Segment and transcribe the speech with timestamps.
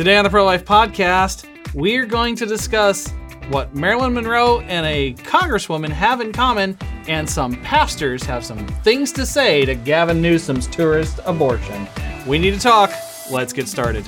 [0.00, 1.44] Today on the Pro Life Podcast,
[1.74, 3.10] we're going to discuss
[3.50, 9.12] what Marilyn Monroe and a congresswoman have in common, and some pastors have some things
[9.12, 11.86] to say to Gavin Newsom's tourist abortion.
[12.26, 12.90] We need to talk.
[13.30, 14.06] Let's get started.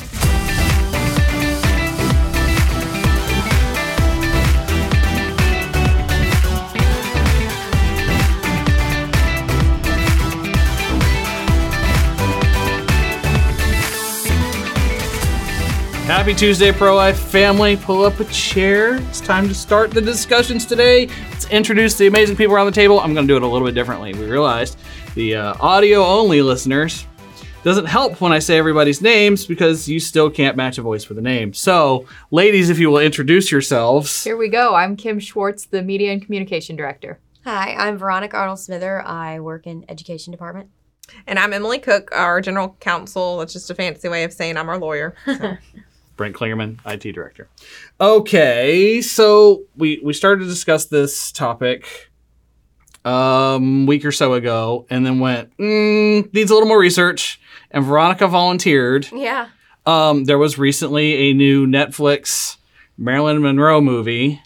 [16.07, 17.77] Happy Tuesday, Pro Life family.
[17.77, 18.97] Pull up a chair.
[18.97, 21.07] It's time to start the discussions today.
[21.31, 22.99] Let's introduce the amazing people around the table.
[22.99, 24.13] I'm going to do it a little bit differently.
[24.13, 24.77] We realized
[25.15, 27.07] the uh, audio only listeners
[27.63, 31.19] doesn't help when I say everybody's names because you still can't match a voice with
[31.19, 31.55] a name.
[31.55, 34.25] So, ladies, if you will introduce yourselves.
[34.25, 34.75] Here we go.
[34.75, 37.21] I'm Kim Schwartz, the Media and Communication Director.
[37.45, 39.03] Hi, I'm Veronica Arnold Smither.
[39.03, 40.69] I work in education department.
[41.29, 43.39] And I'm Emily Cook, our general counsel.
[43.39, 45.15] That's just a fancy way of saying I'm our lawyer.
[45.27, 45.57] So.
[46.23, 47.49] Brent Klingerman, IT director.
[48.01, 52.13] Okay, so we we started to discuss this topic
[53.05, 57.41] um week or so ago, and then went mm, needs a little more research.
[57.73, 59.09] And Veronica volunteered.
[59.13, 59.49] Yeah.
[59.85, 62.57] Um, there was recently a new Netflix
[62.97, 64.41] Marilyn Monroe movie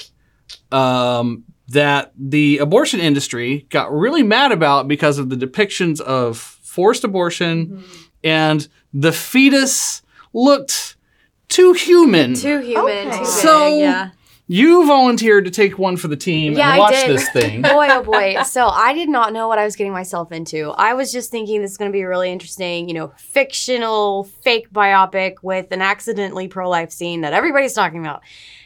[0.72, 7.04] um, that the abortion industry got really mad about because of the depictions of forced
[7.04, 7.84] abortion
[8.24, 10.00] and the fetus
[10.32, 10.95] looked
[11.48, 12.34] too human.
[12.34, 13.08] Too human.
[13.08, 13.18] Okay.
[13.18, 14.10] Too So- big, yeah.
[14.48, 17.10] you volunteered to take one for the team Yeah, and I watch did.
[17.10, 17.62] this thing.
[17.62, 18.36] boy, oh boy.
[18.44, 20.70] So I did not know what I was getting myself into.
[20.70, 24.24] I was just thinking this is going to be a really interesting, you know, fictional,
[24.42, 28.22] fake biopic with an accidentally pro life scene that everybody's talking about.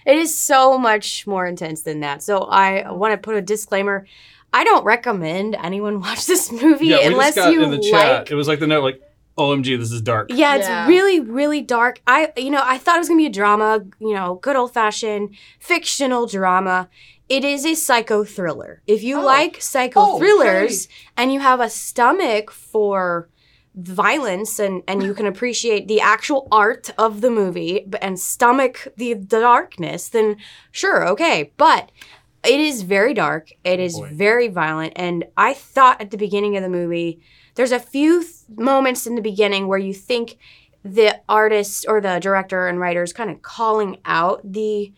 [0.07, 2.23] It is so much more intense than that.
[2.23, 4.07] So I want to put a disclaimer.
[4.53, 7.79] I don't recommend anyone watch this movie yeah, we unless just got you in the
[7.79, 8.23] chat.
[8.23, 9.01] like It was like the note, like,
[9.41, 10.87] "OMG, this is dark." Yeah, it's Yeah.
[10.87, 12.01] really, really dark.
[12.07, 14.73] I, you know, I thought it was gonna be a drama, you know, good old
[14.75, 16.89] fashioned fictional drama.
[17.29, 18.83] It is a psycho thriller.
[18.87, 19.25] If you Oh.
[19.25, 23.29] like psycho Oh, thrillers and you have a stomach for
[23.77, 29.15] violence and and you can appreciate the actual art of the movie and stomach the,
[29.15, 30.37] the darkness, then
[30.73, 31.53] sure, okay.
[31.57, 31.91] But
[32.45, 33.51] it is very dark.
[33.65, 34.11] It oh, is boy.
[34.13, 37.21] very violent, and I thought at the beginning of the movie,
[37.61, 40.39] there's a few th- moments in the beginning where you think
[40.83, 44.91] the artist or the director and writer is kind of calling out the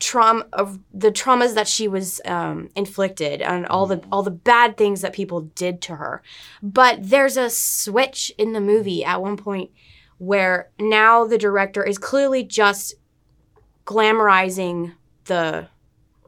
[0.00, 4.76] trauma of the traumas that she was um, inflicted and all the all the bad
[4.76, 6.22] things that people did to her.
[6.62, 9.70] But there's a switch in the movie at one point
[10.18, 12.96] where now the director is clearly just
[13.86, 14.92] glamorizing
[15.24, 15.68] the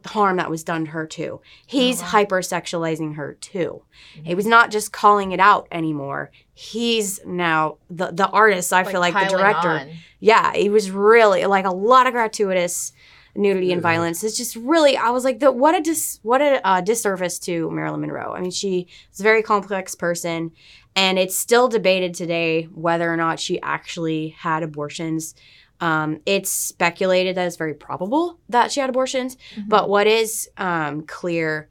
[0.05, 1.41] harm that was done to her too.
[1.65, 2.09] He's Oh, wow.
[2.11, 3.83] hypersexualizing her too.
[4.23, 6.31] He was not just calling it out anymore.
[6.53, 8.73] He's now the the artist.
[8.73, 9.69] I feel like the director.
[9.69, 9.89] on.
[10.19, 12.93] Yeah, it was really like a lot of gratuitous
[13.35, 14.23] nudity and violence.
[14.23, 17.69] It's just really, I was like, the, what a dis, what a uh, disservice to
[17.71, 18.33] Marilyn Monroe.
[18.33, 20.51] I mean, she was a very complex person,
[20.95, 25.33] and it's still debated today whether or not she actually had abortions.
[25.79, 29.69] Um, it's speculated that it's very probable that she had abortions, Mm-hmm.
[29.69, 31.69] but what is um, clear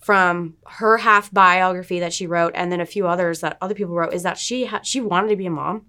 [0.00, 3.94] from her half biography that she wrote, and then a few others that other people
[3.94, 5.86] wrote, is that she ha- she wanted to be a mom,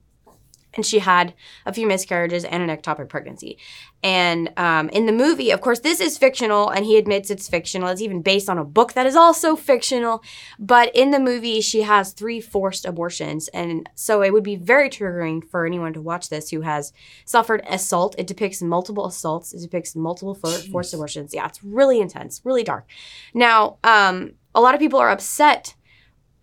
[0.75, 1.34] and she had
[1.66, 3.57] a few miscarriages and an ectopic pregnancy.
[4.03, 7.88] And um, in the movie, of course, this is fictional, and he admits it's fictional.
[7.88, 10.22] It's even based on a book that is also fictional.
[10.59, 14.89] But in the movie, she has three forced abortions, and so it would be very
[14.89, 16.91] triggering for anyone to watch this who has
[17.23, 18.16] suffered assault.
[18.17, 19.53] It depicts multiple assaults.
[19.53, 21.33] It depicts multiple for- forced abortions.
[21.33, 22.89] Yeah, it's really intense, really dark.
[23.33, 25.75] Now, um, a lot of people are upset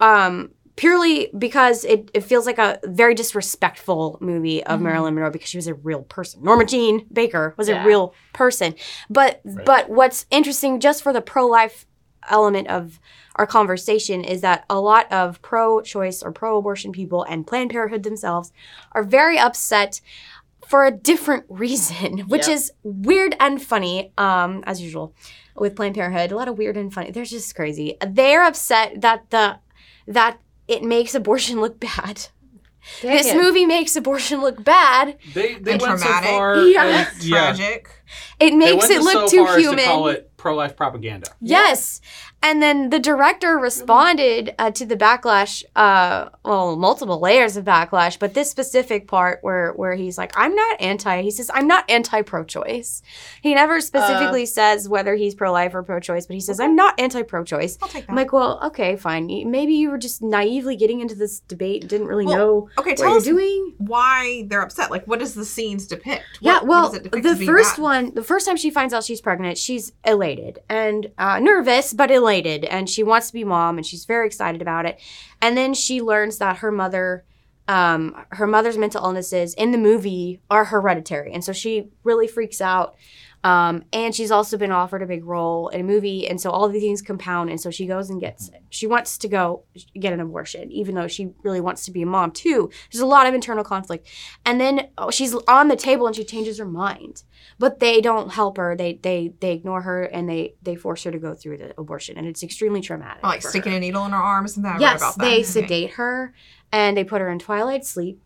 [0.01, 4.85] um, purely because it, it feels like a very disrespectful movie of Mhm.
[4.85, 6.43] Marilyn Monroe because she was a real person.
[6.43, 7.83] Norma Jean Baker was Yeah.
[7.83, 8.75] a real person.
[9.11, 9.67] But Right.
[9.67, 11.85] but what's interesting just for the pro life
[12.31, 12.99] element of
[13.37, 17.71] our conversation is that a lot of pro choice or pro abortion people and Planned
[17.71, 18.51] Parenthood themselves
[18.93, 20.01] are very upset
[20.67, 22.57] for a different reason, which Yep.
[22.57, 25.13] is weird and funny, um, as usual
[25.57, 26.33] with Planned Parenthood.
[26.33, 27.11] A lot of weird and funny.
[27.11, 27.99] They're just crazy.
[28.07, 29.59] They're upset that the
[30.07, 30.39] that
[30.71, 32.29] it makes abortion look bad.
[33.03, 33.37] Dang this it.
[33.37, 35.19] movie makes abortion look bad.
[35.35, 36.57] They they And went so far.
[36.63, 37.07] Yeah.
[37.15, 37.55] as- yeah.
[37.55, 37.89] Tragic.
[38.41, 40.17] It makes it look so too far as human.
[40.41, 41.31] To call it pro-life propaganda.
[41.41, 42.01] Yes.
[42.43, 48.19] And then the director responded uh, to the backlash, uh, well, multiple layers of backlash,
[48.19, 51.85] but this specific part where, where he's like, I'm not anti, he says, I'm not
[51.91, 53.03] anti pro choice.
[53.43, 56.75] He never specifically says whether he's pro life or pro choice, but he says, I'm
[56.75, 57.77] not anti pro choice.
[57.83, 58.11] I'll take that.
[58.11, 59.27] I'm like, well, okay, fine.
[59.51, 62.91] Maybe you were just naively getting into this debate and didn't really Well, know okay,
[62.93, 63.75] what tell you're us doing.
[63.79, 64.91] why they're upset.
[64.91, 66.25] Like, what does the scenes depict?
[66.41, 67.83] Yeah, What- what well, does it depict the first bad?
[67.83, 70.30] one, the first time she finds out she's pregnant, she's elated
[70.69, 74.63] and uh, nervous, but elated, and she wants to be mom, and she's very excited
[74.63, 75.01] about it.
[75.41, 77.25] And then she learns that her mother,
[77.67, 82.61] um, her mother's mental illnesses in the movie are hereditary, and so she really freaks
[82.61, 82.95] out.
[83.43, 86.65] Um, and she's also been offered a big role in a movie, and so all
[86.65, 88.51] of these things compound, and so she goes and gets.
[88.69, 89.65] She wants to go
[89.99, 92.71] get an abortion, even though she really wants to be a mom too.
[92.93, 94.07] There's a lot of internal conflict,
[94.45, 97.23] and then oh, she's on the table and she changes her mind,
[97.59, 98.77] but they don't help her.
[98.77, 102.19] They they they ignore her and they they force her to go through the abortion,
[102.19, 103.21] and it's extremely traumatic.
[103.25, 103.79] Oh, like sticking her.
[103.79, 104.81] a needle in her arms and that.
[104.81, 105.25] Yes, about that.
[105.25, 106.35] they sedate her
[106.73, 108.21] and they put her in twilight sleep,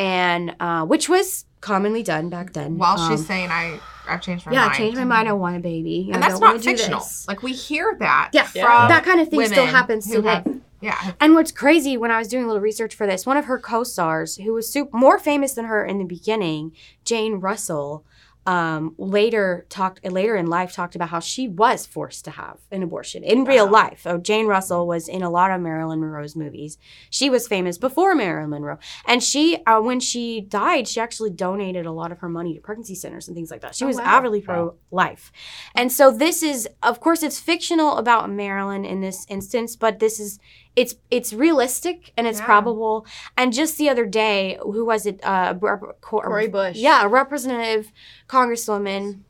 [0.00, 2.78] and uh, which was commonly done back then.
[2.78, 5.28] While Um, she's saying, "I, I've changed my yeah, mind." I changed my mind.
[5.28, 6.08] I want a baby.
[6.10, 7.02] I and that's don't not fictional.
[7.28, 8.30] Like we hear that.
[8.32, 10.28] Yeah, from that kind of thing still happens today.
[10.28, 11.12] have- yeah.
[11.20, 13.58] And what's crazy when I was doing a little research for this, one of her
[13.58, 16.72] co-stars, who was super, more famous than her in the beginning,
[17.04, 18.02] Jane Russell,
[18.46, 22.82] um, later talked later in life talked about how she was forced to have an
[22.82, 24.06] abortion in real life.
[24.06, 26.78] Oh, Jane Russell was in a lot of Marilyn Monroe's movies.
[27.10, 31.84] She was famous before Marilyn Monroe, and she uh, when she died, she actually donated
[31.86, 33.74] a lot of her money to pregnancy centers and things like that.
[33.74, 34.04] She Oh, was wow.
[34.04, 35.30] avidly pro-life,
[35.74, 40.18] and so this is, of course, it's fictional about Marilyn in this instance, but this
[40.18, 40.38] is
[40.76, 42.44] it's it's realistic and it's Yeah.
[42.46, 43.06] probable.
[43.36, 45.20] And just the other day, who was it?
[45.24, 46.76] Uh, rep- Cor- Bush.
[46.76, 47.92] Yeah, a representative,
[48.28, 49.20] congresswoman.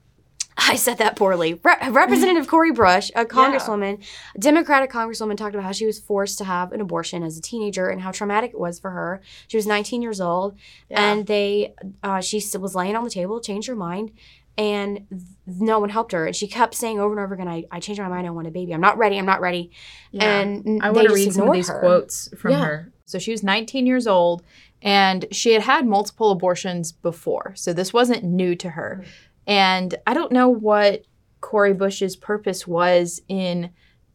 [0.59, 1.55] I said that poorly.
[1.55, 4.05] Re- Representative Cori Bush, a congresswoman,
[4.39, 7.89] Democratic congresswoman, talked about how she was forced to have an abortion as a teenager
[7.89, 9.23] and how traumatic it was for her.
[9.49, 10.57] She was 19 years old,
[10.91, 11.73] and they,
[12.03, 14.11] uh, she was laying on the table, changed her mind,
[14.59, 16.27] and th- no one helped her.
[16.27, 18.27] And she kept saying over and over again, "I, I changed my mind.
[18.27, 18.73] I want a baby.
[18.75, 19.19] I'm not ready.
[19.19, 19.71] I'm not ready."
[20.19, 21.79] And i want to read some of these her.
[21.81, 22.65] quotes from Yeah.
[22.65, 22.93] her.
[23.07, 24.45] So she was 19 years old
[24.83, 27.55] and she had had multiple abortions before.
[27.57, 29.05] So this wasn't new to her.
[29.49, 31.05] And I don't know what
[31.41, 33.71] cori Bush's purpose was in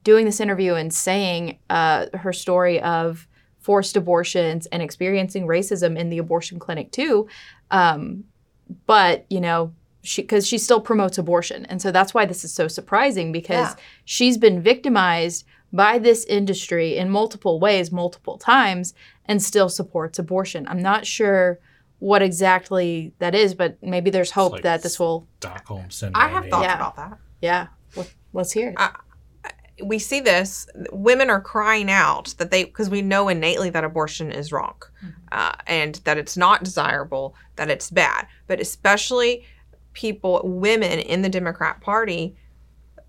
[0.05, 3.27] doing this interview and saying uh, her story of
[3.59, 7.27] forced abortions and experiencing racism in the abortion clinic too.
[7.71, 8.23] Um,
[8.85, 9.84] but, you know, she
[10.15, 11.65] because she still promotes abortion.
[11.65, 13.75] And so that's why this is so surprising because Yeah.
[14.05, 18.93] she's been victimized by this industry in multiple ways, multiple times,
[19.25, 20.67] and still supports abortion.
[20.67, 21.59] I'm not sure
[21.99, 25.27] what exactly that is, but maybe there's hope like that this will.
[25.39, 26.23] Stockholm syndrome.
[26.23, 26.75] I have thoughts Yeah.
[26.75, 27.17] about that.
[27.41, 28.75] Yeah, let- let's hear it.
[28.77, 28.95] I-
[29.83, 34.31] we see this women are crying out that they because we know innately that abortion
[34.31, 34.75] is wrong
[35.33, 39.43] uh, and that it's not desirable that it's bad but especially
[39.95, 42.35] people women in the democrat party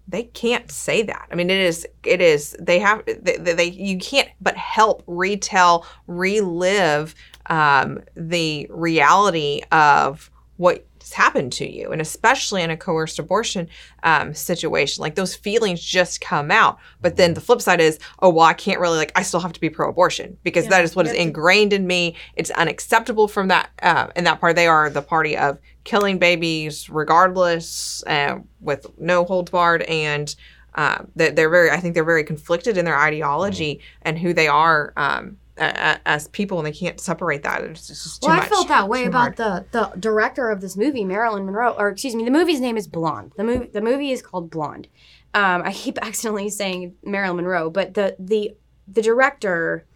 [0.09, 3.99] they can't say that i mean it is it is they have they, they you
[3.99, 7.15] can't but help retell relive
[7.49, 13.69] um, the reality of what's happened to you and especially in a coerced abortion
[14.03, 15.03] um, situation.
[15.03, 16.79] Like those feelings just come out.
[17.01, 19.53] But then the flip side is, oh, well, I can't really, like, I still have
[19.53, 22.17] to be pro abortion because that is what is ingrained in me.
[22.35, 24.57] It's unacceptable from that, uh, in that part.
[24.57, 29.83] They are the party of killing babies regardless, uh, with no holds barred.
[29.83, 30.35] And
[30.75, 34.49] uh, they- they're very, I think they're very conflicted in their ideology and who they
[34.49, 34.93] are.
[34.99, 37.63] Um, a- a- as people, and they can't separate that.
[37.65, 38.45] It's just, it's too well, much.
[38.45, 39.65] I felt that way about hard.
[39.73, 42.87] the the director of this movie, Marilyn Monroe, or excuse me, the movie's name is
[42.87, 43.33] Blonde.
[43.39, 44.87] The movie the movie is called Blonde.
[45.33, 48.55] Um, I keep accidentally saying Marilyn Monroe, but the the
[48.87, 49.87] the director,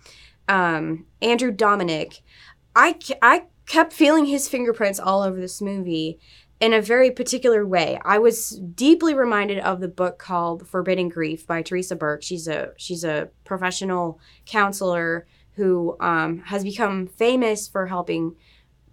[0.49, 2.23] um, Andrew Dominik,
[2.75, 6.19] I I kept feeling his fingerprints all over this movie
[6.59, 8.01] in a very particular way.
[8.05, 12.21] I was deeply reminded of the book called Forbidden Grief by Theresa Burke.
[12.21, 18.35] She's a she's a professional counselor who um, has become famous for helping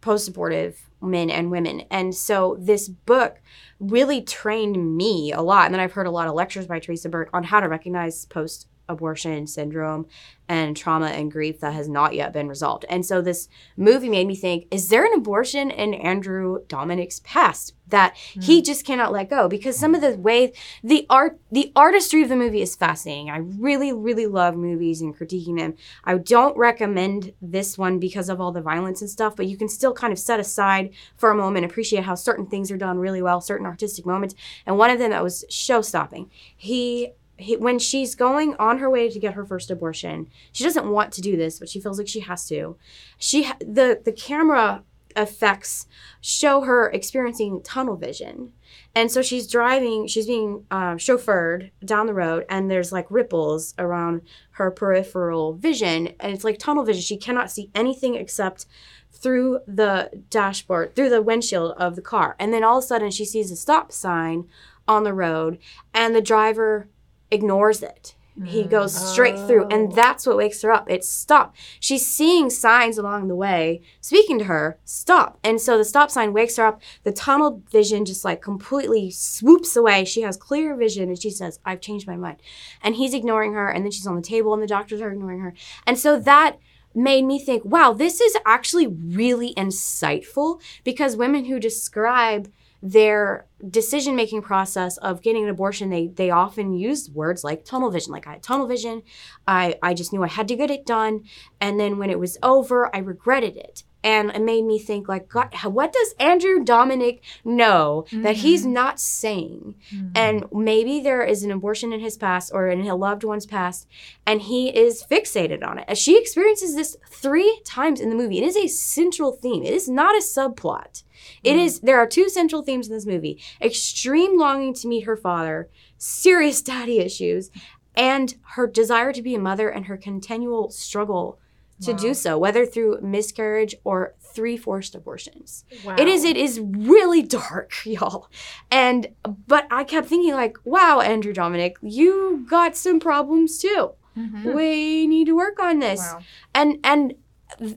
[0.01, 1.81] post-abortive men and women.
[1.89, 3.41] And so this book
[3.79, 5.65] really trained me a lot.
[5.65, 8.25] And then I've heard a lot of lectures by Theresa Burke on how to recognize
[8.25, 10.07] post abortion syndrome
[10.49, 12.85] and trauma and grief that has not yet been resolved.
[12.89, 17.73] And so this movie made me think, is there an abortion in Andrew Dominik's past
[17.89, 18.63] that he hmm.
[18.63, 19.49] just cannot let go?
[19.49, 20.53] Because some of the way
[20.83, 23.29] the art the artistry of the movie is fascinating.
[23.29, 25.75] I really, really love movies and critiquing them.
[26.05, 29.69] I don't recommend this one because of all the violence and stuff, but you can
[29.69, 33.21] still kind of set aside for a moment, appreciate how certain things are done really
[33.21, 34.35] well, certain artistic moments.
[34.65, 36.31] And one of them that was show stopping.
[36.55, 40.89] He he, when she's going on her way to get her first abortion, she doesn't
[40.89, 42.77] want to do this, but she feels like she has to.
[43.17, 44.83] She the the camera
[45.15, 45.87] effects
[46.21, 48.53] show her experiencing tunnel vision,
[48.95, 50.07] and so she's driving.
[50.07, 56.09] She's being uh, chauffeured down the road, and there's like ripples around her peripheral vision,
[56.19, 57.01] and it's like tunnel vision.
[57.01, 58.65] She cannot see anything except
[59.11, 63.11] through the dashboard, through the windshield of the car, and then all of a sudden
[63.11, 64.47] she sees a stop sign
[64.87, 65.59] on the road,
[65.93, 66.87] and the driver
[67.31, 68.15] ignores it.
[68.45, 68.69] He mm.
[68.69, 69.95] goes straight through, and oh.
[69.95, 70.85] that's what wakes her up.
[70.89, 71.55] It's stop.
[71.79, 75.39] She's seeing signs along the way, speaking to her, stop.
[75.43, 76.81] And so the stop sign wakes her up.
[77.03, 80.05] The tunnel vision just like completely swoops away.
[80.05, 82.39] She has clear vision, and she says, I've changed my mind.
[82.83, 85.39] And he's ignoring her, and then she's on the table, and the doctors are ignoring
[85.39, 85.55] her.
[85.87, 86.57] And so that
[86.93, 94.15] made me think, wow, this is actually really insightful because women who describe their decision
[94.15, 98.27] making process of getting an abortion they they often use words like tunnel vision like
[98.27, 99.01] i had tunnel vision.
[99.47, 101.23] I i just knew i had to get it done.
[101.59, 105.27] And then when it was over i regretted it and it made me think like
[105.27, 108.73] god what does andrew dominik know that he's mm-hmm.
[108.73, 110.09] not saying mm-hmm.
[110.15, 113.87] and maybe there is an abortion in his past or in a loved one's past
[114.25, 115.85] and he is fixated on it.
[115.87, 118.37] As she experiences this three times in the movie.
[118.37, 119.63] It is a central theme.
[119.63, 121.03] It is not a subplot.
[121.43, 121.65] It mm.
[121.65, 125.69] is there are two central themes in this movie extreme longing to meet her father
[125.97, 127.49] serious daddy issues
[127.95, 131.39] and her desire to be a mother and her continual struggle
[131.81, 135.63] to do so whether through miscarriage or three forced abortions.
[135.97, 138.29] It is it is really dark y'all.
[138.71, 139.07] And
[139.47, 143.91] but i kept thinking like wow andrew dominik you got some problems too.
[144.17, 144.53] Mm-hmm.
[144.53, 145.99] We need to work on this.
[145.99, 146.21] Wow.
[146.55, 147.13] and and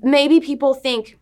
[0.03, 1.19] maybe people think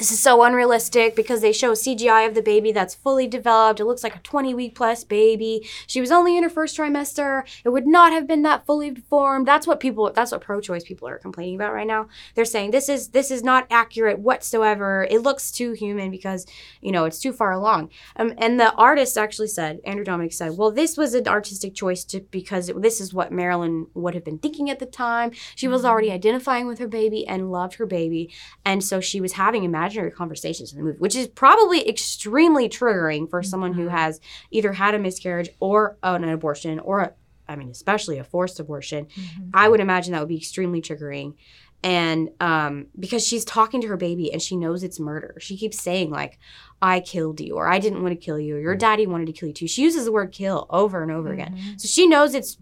[0.00, 3.80] this is so unrealistic because they show CGI of the baby that's fully developed.
[3.80, 5.68] It looks like a 20 week plus baby.
[5.86, 7.42] She was only in her first trimester.
[7.66, 9.46] It would not have been that fully formed.
[9.46, 12.08] That's what people that's what pro-choice people are complaining about right now.
[12.34, 15.06] They're saying this is this is not accurate whatsoever.
[15.10, 16.46] It looks too human because,
[16.80, 17.90] you know, it's too far along.
[18.16, 22.04] Um, and the artist actually said, Andrew Dominik said, "Well, this was an artistic choice
[22.04, 25.32] to because it, this is what Marilyn would have been thinking at the time.
[25.54, 28.32] She was already identifying with her baby and loved her baby,
[28.64, 33.28] and so she was having imaginary conversations in the movie, which is probably extremely triggering
[33.28, 33.96] for someone who mm-hmm.
[33.96, 34.20] has
[34.50, 37.12] either had a miscarriage or an abortion or a,
[37.48, 39.06] I mean, especially a forced abortion.
[39.06, 39.50] Mm-hmm.
[39.52, 41.34] I would imagine that would be extremely triggering.
[41.82, 45.80] And um, because she's talking to her baby and she knows it's murder, she keeps
[45.80, 46.38] saying, like,
[46.82, 49.32] I killed you, or I didn't want to kill you, or your daddy wanted to
[49.32, 49.66] kill you too.
[49.66, 51.54] She uses the word kill over and over again.
[51.54, 51.78] Mm-hmm.
[51.78, 52.58] So she knows it's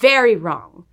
[0.00, 0.84] very wrong.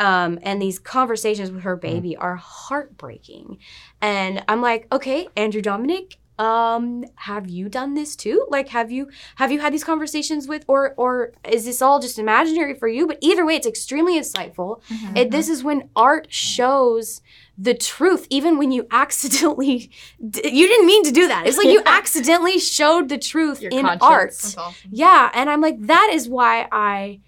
[0.00, 3.58] Um, and these conversations with her baby are heartbreaking.
[4.00, 8.44] And I'm like, okay, Andrew Dominik, um, have you done this too?
[8.50, 12.18] Like, have you have you had these conversations with, or or is this all just
[12.18, 13.06] imaginary for you?
[13.06, 14.82] But either way, it's extremely insightful.
[15.16, 17.22] It, this is when art shows
[17.56, 19.90] the truth, even when you accidentally,
[20.28, 21.46] d- you didn't mean to do that.
[21.46, 24.56] It's like you accidentally showed the truth Your in art.
[24.90, 27.20] Yeah, and I'm like, that is why I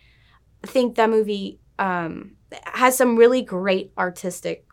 [0.65, 4.65] think that movie um, has some really great artistic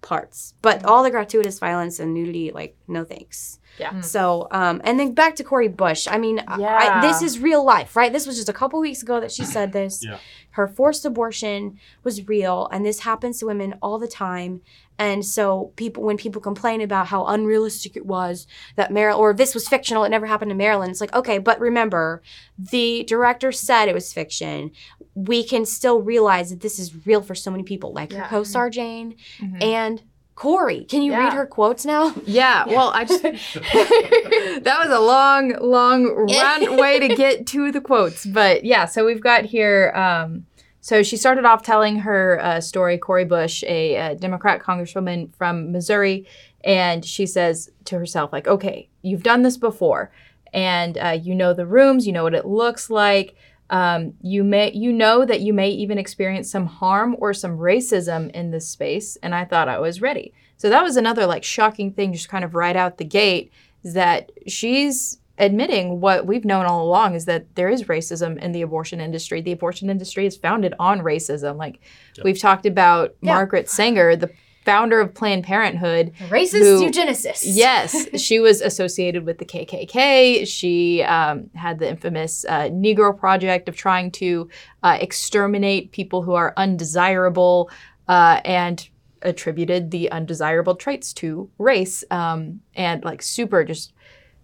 [0.00, 3.58] parts, but all the gratuitous violence and nudity, like, no thanks.
[3.78, 4.00] Yeah.
[4.00, 6.06] So, um, and then back to Cori Bush.
[6.10, 7.00] I mean, I- I, Yeah.
[7.00, 8.12] this is real life, right?
[8.12, 10.04] This was just a couple weeks ago that she said this.
[10.04, 10.18] Yeah.
[10.52, 14.60] Her forced abortion was real, and this happens to women all the time.
[14.98, 19.54] And so, people, when people complain about how unrealistic it was that Marilyn, or this
[19.54, 22.22] was fictional, it never happened to Marilyn, it's like, okay, but remember,
[22.58, 24.70] the director said it was fiction.
[25.14, 28.44] We can still realize that this is real for so many people, like her co
[28.44, 29.62] star Jane Mhm.
[29.62, 30.02] and
[30.34, 30.84] Cori.
[30.84, 31.24] Can you Yeah.
[31.24, 32.14] read her quotes now?
[32.26, 37.80] Yeah, well, I just that was a long, long run way to get to the
[37.80, 38.86] quotes, but yeah.
[38.86, 39.92] So we've got here.
[39.94, 40.46] Um,
[40.80, 42.98] so she started off telling her uh, story.
[42.98, 46.26] Cori Bush, a, uh Democrat congresswoman from Missouri,
[46.64, 50.10] and she says to herself, like, "Okay, you've done this before,
[50.52, 53.36] and uh, you know the rooms, you know what it looks like."
[53.72, 58.30] Um, you may you know that you may even experience some harm or some racism
[58.32, 61.90] in this space and i thought i was ready so that was another like shocking
[61.90, 63.50] thing just kind of right out the gate
[63.82, 68.52] is that she's admitting what we've known all along is that there is racism in
[68.52, 69.40] the abortion industry.
[69.40, 71.56] The abortion industry is founded on racism.
[71.56, 71.80] Like
[72.22, 73.32] we've talked about Yeah.
[73.34, 74.30] Margaret Sanger, the
[74.64, 76.12] founder of Planned Parenthood.
[76.28, 77.44] Racist Who- eugenicists.
[77.44, 80.46] Yes, she was associated with the KKK.
[80.46, 84.48] She um, had the infamous uh, Negro Project of trying to
[84.82, 87.70] uh, exterminate people who are undesirable
[88.08, 88.88] uh, and
[89.22, 93.92] attributed the undesirable traits to race um, and like super just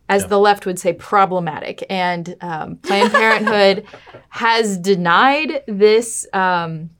[0.09, 3.85] as the left would say problematic and um, planned parenthood
[4.31, 6.91] has denied this um,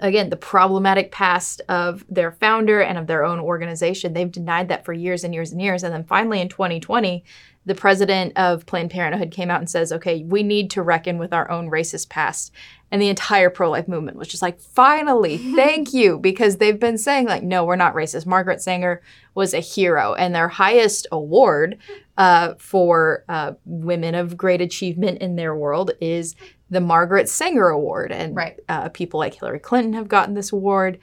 [0.00, 4.84] again the problematic past of their founder and of their own organization they've denied that
[4.84, 5.82] for years and years and years.
[5.82, 7.24] And then finally in 2020
[7.64, 11.32] the president of planned parenthood came out and says okay we need to reckon with
[11.32, 12.52] our own racist past
[12.90, 17.26] and the entire pro-life movement was just like finally thank you because they've been saying
[17.26, 18.26] like no we're not racist.
[18.26, 19.02] Margaret sanger
[19.34, 21.78] was a hero and their highest award
[22.18, 26.36] uh, for uh, women of great achievement in their world is
[26.72, 28.58] the margaret sanger award and Right.
[28.68, 30.98] uh, people like hillary clinton have gotten this award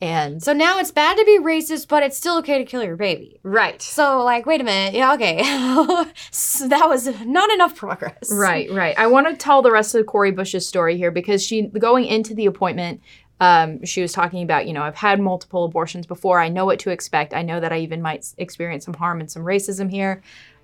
[0.00, 2.96] and So now it's bad to be racist, but it's still okay to kill your
[2.96, 3.38] baby.
[3.44, 4.94] right So, like, wait a minute.
[4.94, 5.44] Yeah, okay.
[6.32, 8.28] so that was not enough progress.
[8.32, 8.98] Right, right.
[8.98, 12.34] I want to tell the rest of Cori Bush's story here because she, going into
[12.34, 13.00] the appointment,
[13.40, 16.40] um, she was talking about, you know, I've had multiple abortions before.
[16.40, 17.32] I know what to expect.
[17.32, 20.20] I know that I even might experience some harm and some racism here.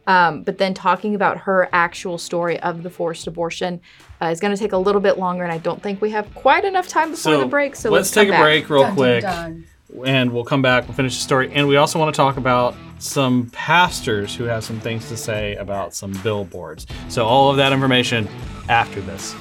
[0.08, 3.80] Um, but then talking about her actual story of the forced abortion
[4.22, 6.34] uh, is going to take a little bit longer, and I don't think we have
[6.34, 7.76] quite enough time before So the break.
[7.76, 8.42] So let's, let's, take a back.
[8.42, 9.66] break real Dun, dun, quick, dun.
[10.06, 10.88] and we'll come back.
[10.88, 14.64] We'll finish the story, and we also want to talk about some pastors who have
[14.64, 16.86] some things to say about some billboards.
[17.08, 18.26] So all of that information
[18.70, 19.36] after this.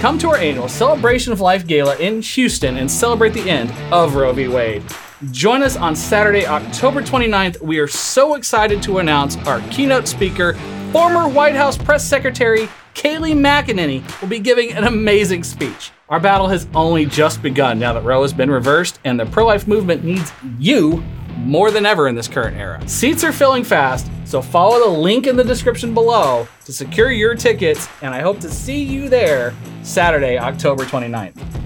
[0.00, 4.16] Come to our annual Celebration of Life Gala in Houston and celebrate the end of
[4.16, 4.48] Roe v.
[4.48, 4.82] Wade.
[5.30, 7.60] Join us on Saturday, October 29th.
[7.62, 10.54] We are so excited to announce our keynote speaker,
[10.90, 15.92] former White House Press Secretary Kayleigh McEnany, will be giving an amazing speech.
[16.08, 19.46] Our battle has only just begun now that Roe has been reversed, and the pro
[19.46, 21.04] life movement needs you
[21.36, 22.86] more than ever in this current era.
[22.88, 27.36] Seats are filling fast, so follow the link in the description below to secure your
[27.36, 31.62] tickets, and I hope to see you there Saturday, October 29th.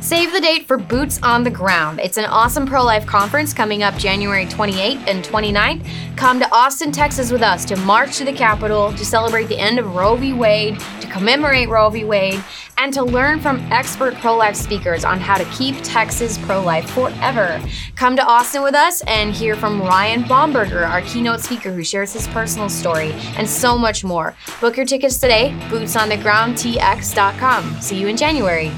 [0.00, 1.98] Save the date for Boots on the Ground.
[1.98, 5.84] It's an awesome pro life conference coming up January 28th and 29th.
[6.16, 9.76] Come to Austin, Texas with us to march to the Capitol to celebrate the end
[9.78, 10.32] of Roe v.
[10.32, 12.04] Wade, to commemorate Roe v.
[12.04, 12.42] Wade,
[12.78, 16.88] and to learn from expert pro life speakers on how to keep Texas pro life
[16.90, 17.60] forever.
[17.96, 22.12] Come to Austin with us and hear from Ryan Bomberger, our keynote speaker who shares
[22.12, 24.36] his personal story, and so much more.
[24.60, 27.80] Book your tickets today, bootsonthegroundtx.com.
[27.80, 28.70] See you in January.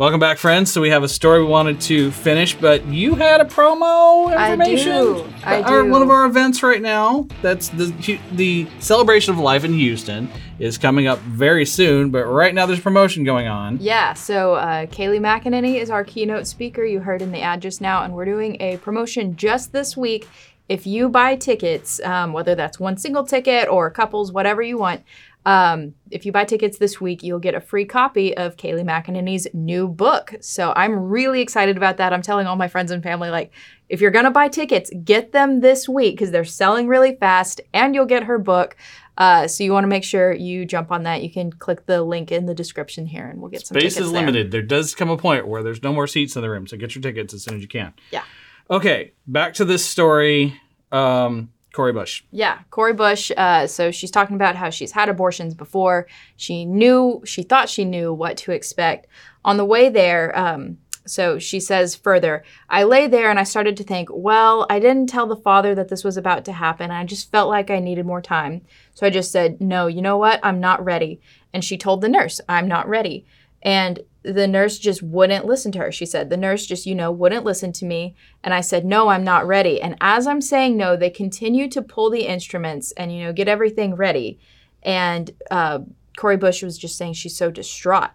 [0.00, 0.72] Welcome back, friends.
[0.72, 4.52] So we have a story we wanted to finish, but you had a promo I
[4.52, 4.92] information.
[4.92, 5.26] do.
[5.44, 5.90] I Our- do.
[5.90, 7.26] one of our events right now.
[7.42, 12.08] That's the the celebration of life in Houston is coming up very soon.
[12.08, 13.76] But right now, there's a promotion going on.
[13.78, 16.82] Yeah, so uh, Kayleigh McEnany is our keynote speaker.
[16.82, 20.26] You heard in the ad just now, and we're doing a promotion just this week.
[20.70, 25.02] If you buy tickets, um, whether that's one single ticket or couples, whatever you want,
[25.46, 29.46] um, if you buy tickets this week, you'll get a free copy of Kayleigh McEnany's
[29.54, 30.34] new book.
[30.40, 32.12] So I'm really excited about that.
[32.12, 33.52] I'm telling all my friends and family, like,
[33.88, 37.94] if you're gonna buy tickets, get them this week because they're selling really fast, and
[37.94, 38.76] you'll get her book.
[39.18, 41.22] Uh, so you want to make sure you jump on that.
[41.22, 44.10] You can click the link in the description here, and we'll get some Space is
[44.10, 44.20] there.
[44.20, 44.50] limited.
[44.50, 46.94] There does come a point where there's no more seats in the room, so get
[46.94, 47.92] your tickets as soon as you can.
[48.10, 48.24] Yeah.
[48.70, 50.58] Okay, back to this story.
[50.92, 52.24] Um, Cori Bush.
[52.30, 53.30] Yeah, Cori Bush.
[53.36, 56.06] Uh, so she's talking about how she's had abortions before.
[56.36, 59.06] She knew, she thought she knew what to expect.
[59.44, 63.76] On the way there, um, so she says further, I lay there and I started
[63.78, 66.90] to think, well, I didn't tell the father that this was about to happen.
[66.90, 68.62] I just felt like I needed more time.
[68.94, 70.40] So I just said, no, you know what?
[70.42, 71.20] I'm not ready.
[71.52, 73.26] And she told the nurse, I'm not ready.
[73.62, 75.92] And the nurse just wouldn't listen to her.
[75.92, 78.14] She said, the nurse just, you know, wouldn't listen to me.
[78.44, 79.80] And I said, no, I'm not ready.
[79.80, 83.48] And as I'm saying no, they continue to pull the instruments and, you know, get
[83.48, 84.38] everything ready.
[84.82, 85.80] And uh,
[86.16, 88.10] Cori Bush was just saying she's so distraught.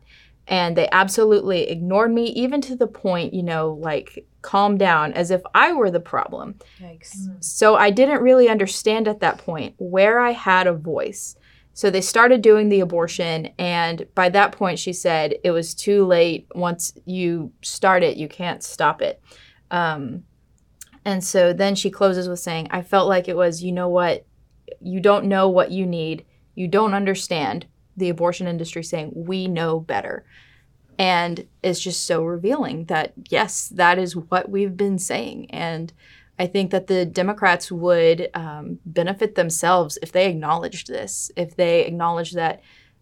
[0.48, 5.32] And they absolutely ignored me, even to the point, you know, like calm down as
[5.32, 6.60] if I were the problem.
[6.80, 7.44] Yikes.
[7.44, 11.36] So I didn't really understand at that point where I had a voice.
[11.76, 16.06] So they started doing the abortion, and by that point, she said it was too
[16.06, 16.48] late.
[16.56, 19.22] Once you start it, you can't stop it.
[19.70, 20.24] Um,
[21.04, 24.26] and so then she closes with saying, I felt like it was, you know what?
[24.80, 26.26] You don't know what you need.
[26.56, 27.66] You don't understand.
[27.98, 30.26] The abortion industry saying, we know better.
[30.98, 35.52] And it's just so revealing that, yes, that is what we've been saying.
[35.52, 35.92] And
[36.38, 41.86] I think that the Democrats would um, benefit themselves if they acknowledged this, if they
[41.86, 42.62] acknowledged that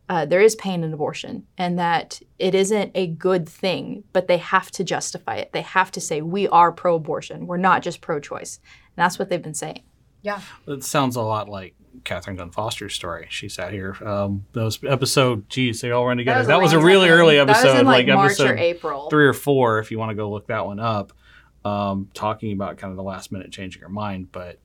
[0.10, 4.38] uh, there is pain in abortion and that it isn't a good thing, but they
[4.38, 5.52] have to justify it.
[5.54, 7.48] They have to say, we are pro abortion.
[7.48, 8.60] We're not just pro choice.
[8.96, 9.84] And that's what they've been saying.
[10.22, 10.42] Yeah.
[10.68, 13.28] It sounds a lot like Catherine Glenn Foster's story.
[13.30, 13.96] She sat here.
[14.06, 16.46] Um, those episode, geez, they all ran together.
[16.46, 17.18] That was a, really time.
[17.18, 19.10] early That was episode, in, like, like, March episode or April.
[19.10, 21.14] three or four, if you want to go look that one up.
[21.66, 24.60] Um, talking about kind of the last minute changing her mind, but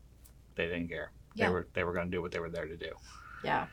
[0.57, 1.13] they didn't care.
[1.35, 1.47] Yeah.
[1.47, 2.91] They were they were going to do what they were there to do.
[3.45, 3.67] Yeah.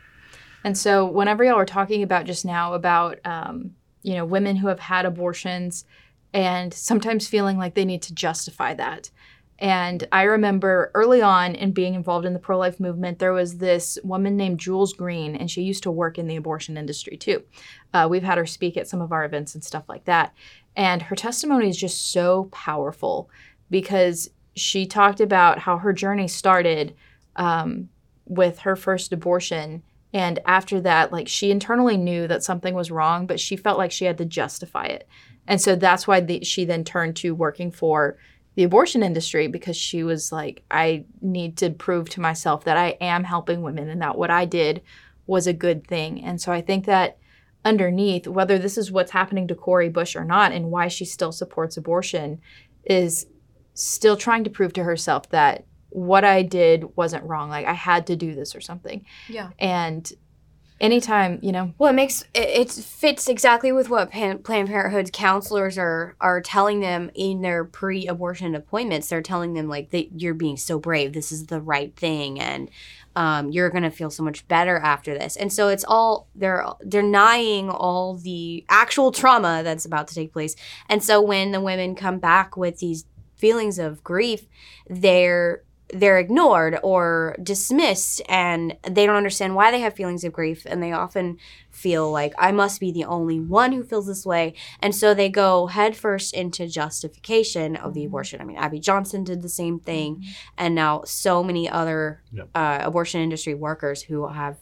[0.64, 4.68] And so, whenever y'all were talking about just now about, um, you know, women who
[4.68, 5.86] have had abortions
[6.34, 9.10] and sometimes feeling like they need to justify that.
[9.58, 13.58] And I remember early on in being involved in the pro life movement, there was
[13.58, 17.44] this woman named Jewels Green, and she used to work in the abortion industry too.
[17.94, 20.34] Uh, we've had her speak at some of our events and stuff like that.
[20.76, 23.30] And her testimony is just so powerful
[23.70, 26.96] because she talked about how her journey started
[27.36, 27.90] um,
[28.26, 29.84] with her first abortion.
[30.14, 33.92] And after that, like she internally knew that something was wrong, but she felt like
[33.92, 35.08] she had to justify it.
[35.48, 38.18] And so that's why the, she then turned to working for
[38.56, 42.98] the abortion industry because she was like, I need to prove to myself that I
[43.02, 44.82] am helping women and that what I did
[45.28, 46.24] was a good thing.
[46.24, 47.18] And so I think that
[47.65, 51.32] underneath, whether this is what's happening to Cori Bush or not, and why she still
[51.32, 52.39] supports abortion,
[52.86, 53.25] is
[53.73, 57.49] still trying to prove to herself that what I did wasn't wrong.
[57.49, 59.06] Like I had to do this or something.
[59.28, 59.49] Yeah.
[59.60, 60.12] And
[60.80, 65.78] anytime, you know, Well, it makes it, it fits exactly with what Planned Parenthood's counselors
[65.78, 69.08] are are telling them in their pre-abortion appointments.
[69.08, 71.14] They're telling them like that you're being so brave.
[71.14, 72.70] This is the right thing, and
[73.16, 75.36] um, you're gonna feel so much better after this.
[75.36, 80.56] And so it's all they're denying all the actual trauma that's about to take place.
[80.90, 83.06] And so when the women come back with these
[83.38, 84.48] feelings of grief,
[84.90, 85.62] they're
[85.93, 90.82] they're ignored or dismissed and they don't understand why they have feelings of grief and
[90.82, 91.38] they often
[91.69, 95.30] feel like I must be the only one who feels this way and so they
[95.30, 98.41] go headfirst into justification of the abortion.
[98.41, 100.24] I mean Abby Johnson did the same thing
[100.58, 102.50] and now so many other Yep.
[102.56, 104.58] uh, abortion industry workers who have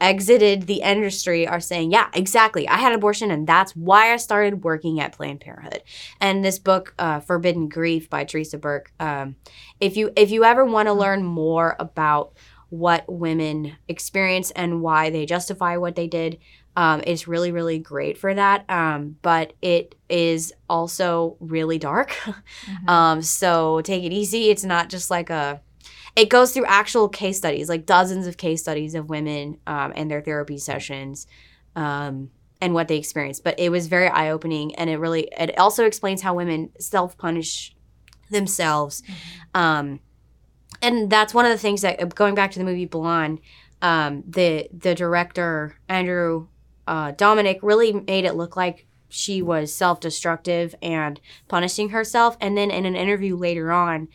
[0.00, 2.68] exited the industry are saying, yeah, exactly.
[2.68, 5.82] I had an abortion, and that's why I started working at Planned Parenthood.
[6.20, 9.36] And this book, uh, Forbidden Grief by Theresa Burke, um,
[9.80, 12.32] if you if you ever want to learn more about
[12.68, 16.38] what women experience and why they justify what they did,
[16.76, 18.68] um, it's really really great for that.
[18.68, 22.16] Um, but it is also really dark.
[22.88, 24.50] Um, so take it easy.
[24.50, 25.60] It's not just like a
[26.16, 30.10] it goes through actual case studies, like dozens of case studies of women um, and
[30.10, 31.26] their therapy sessions
[31.76, 33.44] um, and what they experienced.
[33.44, 37.18] But it was very eye opening, and it really it also explains how women self
[37.18, 37.76] punish
[38.30, 39.02] themselves.
[39.54, 40.00] Um,
[40.82, 43.40] and that's one of the things that going back to the movie Blonde,
[43.82, 46.48] um, the the director Andrew
[46.86, 52.36] uh, Dominik really made it look like she was self destructive and punishing herself.
[52.40, 54.08] And then in an interview later on,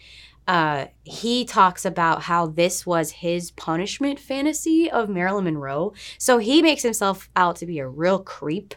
[0.47, 5.93] uh, he talks about how this was his punishment fantasy of Marilyn Monroe.
[6.17, 8.73] So he makes himself out to be a real creep.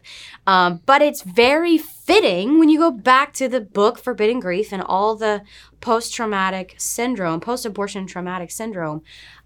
[0.47, 4.83] Um, but it's very fitting when you go back to the book Forbidden Grief and
[4.83, 5.43] all the
[5.81, 9.03] post traumatic syndrome, post abortion traumatic syndrome.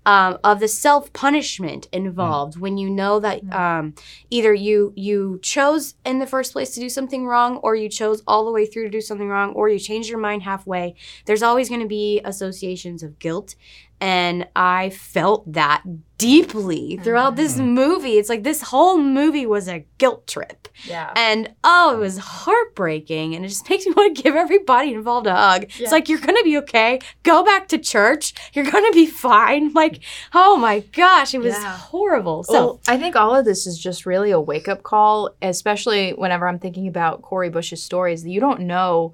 [0.09, 3.95] Um, of the self punishment involved when you know that um,
[4.31, 8.23] either you you chose in the first place to do something wrong or you chose
[8.27, 10.95] all the way through to do something wrong or you changed your mind halfway
[11.27, 13.55] there's always going to be associations of guilt
[14.01, 15.83] and i felt that
[16.19, 17.75] deeply throughout this mm-hmm.
[17.75, 21.13] movie it's like this whole movie was a guilt trip yeah.
[21.17, 25.27] and oh it was heartbreaking and it just makes me want to give everybody involved
[25.29, 25.85] a hug Yeah.
[25.85, 30.01] it's like you're gonna be okay go back to church you're gonna be fine like
[30.35, 31.77] oh my gosh it was Yeah.
[31.77, 35.31] horrible so well, I think all of this is just really a wake up call,
[35.43, 38.27] especially whenever I'm thinking about Cori Bush's stories.
[38.27, 39.13] You don't know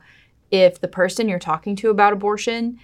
[0.50, 2.78] if the person you're talking to about abortion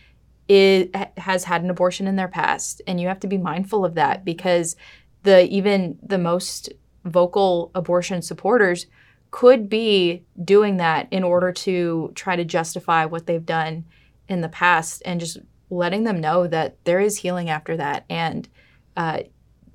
[1.17, 4.25] has had an abortion in their past, and you have to be mindful of that
[4.25, 4.75] because
[5.23, 6.73] the even the most
[7.05, 8.87] vocal abortion supporters
[9.31, 13.85] could be doing that in order to try to justify what they've done
[14.29, 15.39] in the past, and just
[15.71, 18.49] letting them know that there is healing after that, and
[18.97, 19.21] uh,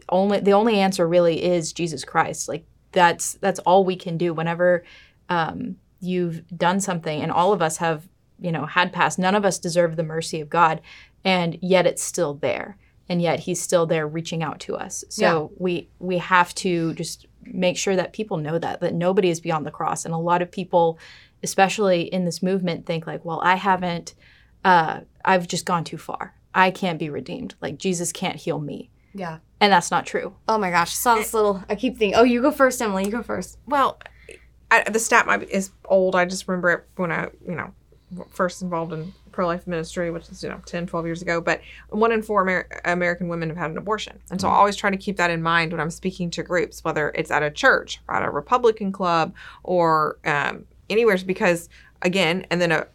[0.09, 2.49] only the only answer really is Jesus Christ.
[2.49, 4.83] Like that's that's all we can do whenever
[5.29, 8.07] um, you've done something, and all of us have
[8.39, 10.81] you know had passed None of us deserve the mercy of God,
[11.23, 12.77] and yet it's still there,
[13.09, 15.03] and yet He's still there reaching out to us.
[15.09, 19.39] So we we have to just make sure that people know that that nobody is
[19.39, 20.99] beyond the cross, and a lot of people,
[21.43, 24.15] especially in this movement, think like, well, I haven't.
[24.63, 26.33] Uh, I've just gone too far.
[26.55, 27.53] I can't be redeemed.
[27.61, 28.89] Like Jesus can't heal me.
[29.13, 29.39] Yeah.
[29.59, 30.35] And that's not true.
[30.47, 31.63] Oh my gosh, I saw this little.
[31.69, 32.15] I keep thinking.
[32.17, 33.05] Oh, you go first, Emily.
[33.05, 33.57] You go first.
[33.65, 33.99] Well,
[34.69, 36.15] I, the stat might be, is old.
[36.15, 37.73] I just remember it when I, you know,
[38.29, 41.41] first involved in pro-life ministry, which is, you know, 10, 12 years ago.
[41.41, 44.19] But one in four Amer- American women have had an abortion.
[44.31, 46.83] And so I always try to keep that in mind when I'm speaking to groups,
[46.83, 51.69] whether it's at a church, or at a Republican club, or um, anywhere, because
[52.01, 52.87] again, and then a,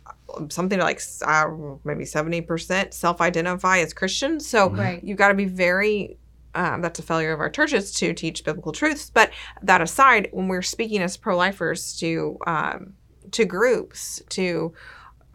[0.49, 1.49] something like uh,
[1.85, 4.47] maybe 70% self-identify as Christians.
[4.47, 5.03] So Right.
[5.03, 6.17] you've got to be very
[6.55, 9.09] um, that's a failure of our churches to teach biblical truths.
[9.09, 9.31] But
[9.63, 12.95] that aside, when we're speaking as pro-lifers to um,
[13.31, 14.73] to groups, to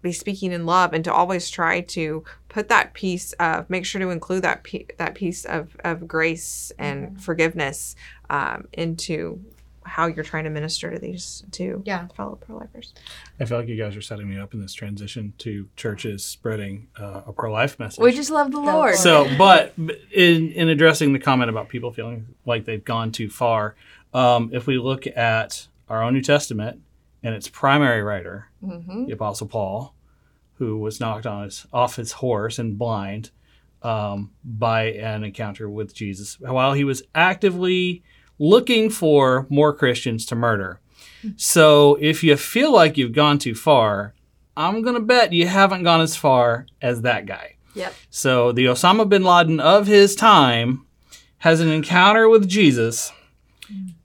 [0.06, 4.00] be speaking in love, and to always try to put that piece of make sure
[4.00, 7.96] to include that pe- that piece of of grace and forgiveness
[8.30, 9.42] um, into
[9.88, 12.08] how you're trying to minister to these to Yeah.
[12.16, 12.92] fellow pro-lifers.
[13.40, 16.88] I feel like you guys are setting me up in this transition to churches spreading
[17.00, 18.02] uh, a pro-life message.
[18.02, 18.96] We just love the Lord.
[18.96, 23.76] So, but in in addressing the comment about people feeling like they've gone too far,
[24.14, 26.82] um, if we look at our own New Testament
[27.22, 29.06] and its primary writer, Mhm.
[29.08, 29.94] the Apostle Paul,
[30.58, 33.32] who was knocked on his off his horse and blind
[33.82, 38.04] um, by an encounter with Jesus, while he was actively
[38.40, 40.80] looking for more Christians to murder.
[41.38, 44.14] So, if you feel like you've gone too far,
[44.56, 47.56] I'm gonna bet you haven't gone as far as that guy.
[47.74, 47.94] Yep.
[48.10, 50.86] So the Osama bin Laden of his time
[51.40, 53.12] has an encounter with Jesus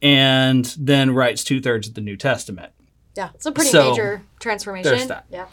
[0.03, 2.73] and then writes two thirds of the New Testament.
[3.17, 4.91] Yeah, it's a pretty So, major transformation.
[4.91, 5.27] there's that.
[5.31, 5.47] Yeah.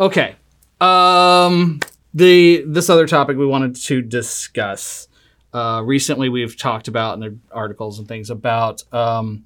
[0.00, 0.34] Okay.
[0.80, 1.80] Um
[2.14, 5.08] the this other topic we wanted to discuss.
[5.52, 9.44] Uh, recently we've talked about in the articles and things about um,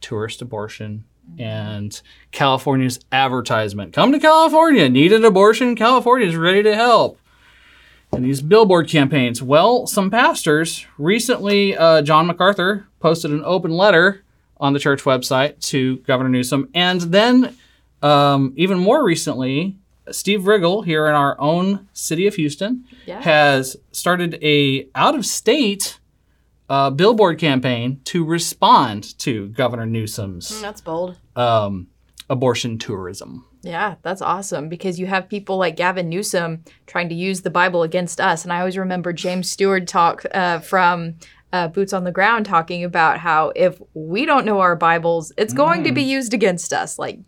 [0.00, 1.04] tourist abortion
[1.38, 2.00] and
[2.32, 3.92] California's advertisement.
[3.92, 5.76] Come to California, need an abortion?
[5.76, 7.18] California is ready to help.
[8.12, 9.42] And these billboard campaigns.
[9.42, 14.24] Well, some pastors recently, uh, John MacArthur posted an open letter
[14.56, 17.56] on the church website to Governor Newsom, and then
[18.02, 19.76] um, even more recently,
[20.12, 23.20] Steve Riggle here in our own city of Houston Yeah.
[23.22, 25.98] has started a out of state
[26.68, 31.16] uh, billboard campaign to respond to Governor Newsom's Mm, That's bold.
[31.36, 31.88] um,
[32.28, 33.44] abortion tourism.
[33.62, 37.82] Yeah, that's awesome because you have people like Gavin Newsom trying to use the Bible
[37.82, 38.44] against us.
[38.44, 41.16] And I always remember James Stewart talk uh, from
[41.52, 45.52] uh, Boots on the Ground talking about how if we don't know our Bibles, it's
[45.52, 46.98] going to be used against us.
[46.98, 47.18] Like,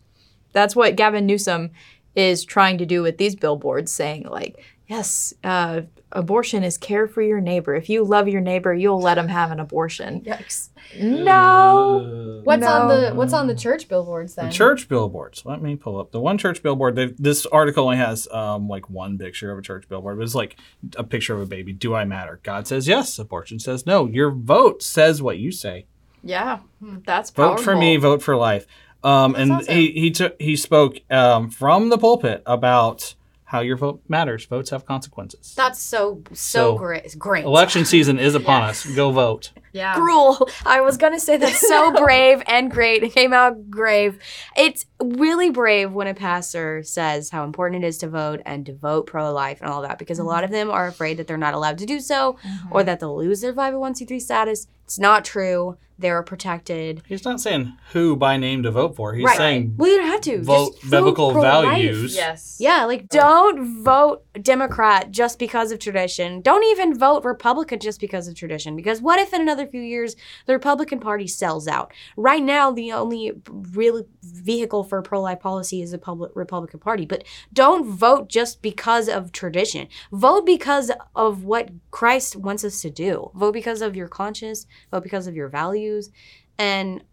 [0.53, 1.71] that's what Gavin Newsom
[2.15, 7.21] is trying to do with these billboards, saying, like, yes, uh, abortion is care for
[7.21, 7.75] your neighbor.
[7.75, 10.21] If you love your neighbor, you'll let them have an abortion.
[10.21, 10.69] Yikes.
[10.99, 12.41] No.
[12.43, 14.47] What's on the What's on the church billboards then?
[14.47, 15.45] The church billboards.
[15.45, 16.95] Let me pull up the one church billboard.
[17.17, 20.57] This article only has um, like one picture of a church billboard, but it's like
[20.97, 21.73] a picture of a baby.
[21.73, 22.39] Do I matter?
[22.43, 23.17] God says yes.
[23.17, 24.05] Abortion says no.
[24.05, 25.87] Your vote says what you say.
[26.23, 26.59] Yeah,
[27.05, 27.97] that's Vote for me.
[27.97, 28.65] Vote for life.
[29.03, 29.73] Um, and awesome.
[29.73, 34.45] he he took he spoke um, from the pulpit about how your vote matters.
[34.45, 35.53] Votes have consequences.
[35.55, 37.17] That's so so, So, great.
[37.19, 37.45] Great.
[37.45, 38.85] Election season is upon us.
[38.85, 39.51] Go vote.
[39.73, 39.95] Yeah.
[39.95, 40.47] Cruel.
[40.65, 43.03] I was gonna say that's so brave and great.
[43.03, 44.19] It came out grave.
[44.55, 48.73] It's really brave when a pastor says how important it is to vote and to
[48.73, 51.53] vote pro-life and all that because a lot of them are afraid that they're not
[51.55, 52.37] allowed to do so
[52.71, 52.85] or mm-hmm.
[52.85, 54.67] that they'll lose their 501c3 status.
[54.85, 55.77] It's not true.
[55.97, 57.03] They're protected.
[57.07, 59.13] He's not saying who by name to vote for.
[59.13, 59.37] He's Right.
[59.37, 60.41] saying Well, you don't have to.
[60.41, 61.65] vote Just biblical pro-life.
[61.65, 62.15] values.
[62.15, 62.57] Yes.
[62.59, 66.41] Yeah, like don't vote Democrat just because of tradition.
[66.41, 68.75] Don't even vote Republican just because of tradition.
[68.75, 71.93] Because what if in another few years the Republican Party sells out?
[72.17, 77.05] Right now, the only real vehicle for pro-life policy is the public Republican Party.
[77.05, 79.87] But don't vote just because of tradition.
[80.11, 83.31] Vote because of what Christ wants us to do.
[83.33, 84.65] Vote because of your conscience.
[84.91, 86.09] Vote because of your values.
[86.57, 87.03] And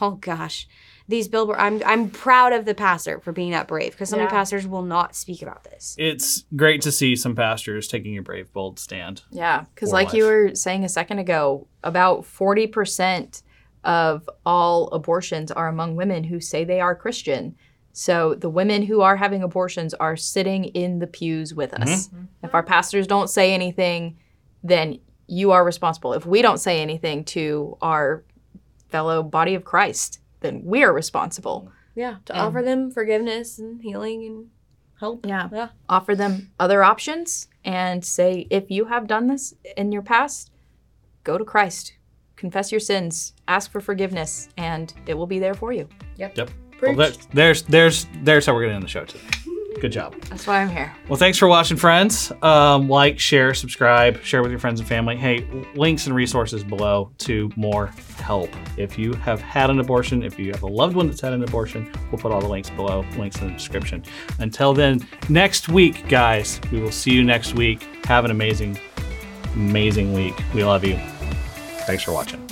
[0.00, 0.66] oh gosh
[1.08, 4.26] these billboard I'm I'm proud of the pastor for being that brave because so many
[4.26, 4.30] Yeah.
[4.30, 5.94] pastors will not speak about this.
[5.98, 9.22] It's great to see some pastors taking a brave, bold stand.
[9.30, 13.42] Yeah, because For like you were saying a second ago, about 40%
[13.84, 17.54] of all abortions are among women who say they are Christian.
[17.92, 22.08] So the women who are having abortions are sitting in the pews with us.
[22.08, 22.24] Mm-hmm.
[22.42, 24.18] If our pastors don't say anything,
[24.62, 26.12] then you are responsible.
[26.12, 28.24] If we don't say anything to our
[28.88, 31.70] fellow body of Christ, then we are responsible.
[31.94, 34.46] Yeah, to And- offer them forgiveness and healing and
[35.00, 35.26] help.
[35.26, 35.48] Yeah.
[35.52, 35.68] Yeah.
[35.88, 40.50] Offer them other options and say, if you have done this in your past,
[41.24, 41.94] go to Christ,
[42.36, 45.88] confess your sins, ask for forgiveness, and it will be there for you.
[46.16, 46.36] Yep.
[46.36, 46.50] Yep.
[46.82, 49.24] Well, there's there's there's how we're gonna end the show today.
[49.80, 50.18] Good job.
[50.30, 50.94] That's why I'm here.
[51.08, 52.32] Well, thanks for watching, friends.
[52.42, 55.16] Um, like, share, subscribe, share with your friends and family.
[55.16, 58.48] Hey, links and resources below to more help.
[58.78, 61.42] If you have had an abortion, if you have a loved one that's had an
[61.42, 64.02] abortion, we'll put all the links below, links in the description.
[64.38, 67.82] Until then, next week, guys, we will see you next week.
[68.06, 68.78] Have an amazing,
[69.54, 70.40] amazing week.
[70.54, 70.96] We love you.
[71.86, 72.45] Thanks for watching.